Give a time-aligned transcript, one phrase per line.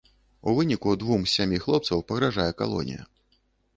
[0.47, 3.03] У выніку двум з сямі хлопцаў пагражае калонія.